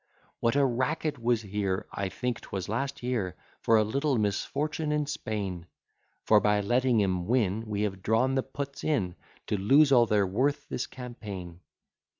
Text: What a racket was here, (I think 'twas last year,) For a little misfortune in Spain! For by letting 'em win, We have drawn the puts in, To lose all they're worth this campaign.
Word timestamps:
What 0.39 0.55
a 0.55 0.65
racket 0.65 1.19
was 1.19 1.43
here, 1.43 1.85
(I 1.93 2.09
think 2.09 2.41
'twas 2.41 2.67
last 2.67 3.03
year,) 3.03 3.35
For 3.61 3.77
a 3.77 3.83
little 3.83 4.17
misfortune 4.17 4.91
in 4.91 5.05
Spain! 5.05 5.67
For 6.25 6.39
by 6.39 6.59
letting 6.61 7.03
'em 7.03 7.27
win, 7.27 7.67
We 7.67 7.83
have 7.83 8.01
drawn 8.01 8.33
the 8.33 8.41
puts 8.41 8.83
in, 8.83 9.13
To 9.45 9.57
lose 9.57 9.91
all 9.91 10.07
they're 10.07 10.25
worth 10.25 10.67
this 10.69 10.87
campaign. 10.87 11.59